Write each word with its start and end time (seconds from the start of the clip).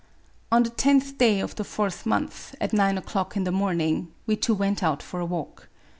On 0.51 0.63
the 0.63 0.71
tenth 0.71 1.19
day 1.19 1.39
of 1.41 1.53
the 1.53 1.63
fourth 1.63 2.07
month, 2.07 2.55
at 2.59 2.73
nine 2.73 2.97
o'clock 2.97 3.37
in 3.37 3.43
the 3.43 3.51
morning, 3.51 4.11
we 4.25 4.35
two 4.35 4.55
went 4.55 4.81
out 4.81 5.03
for 5.03 5.19
a 5.19 5.25
walk. 5.27 5.67